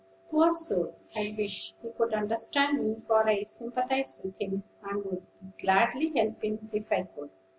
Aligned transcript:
Poor 0.31 0.51
soul! 0.51 0.95
I 1.15 1.35
wish 1.37 1.75
he 1.83 1.89
could 1.91 2.11
understand 2.15 2.83
me; 2.83 2.95
for 2.99 3.23
I 3.27 3.43
sympathize 3.43 4.19
with 4.25 4.41
him, 4.41 4.63
and 4.81 5.05
would 5.05 5.23
gladly 5.59 6.11
help 6.15 6.41
him 6.43 6.71
if 6.73 6.91
I 6.91 7.03
could." 7.03 7.29